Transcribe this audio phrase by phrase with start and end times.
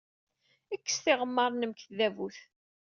[0.83, 2.37] Kkes tiɣemmar-nnem seg tdabut.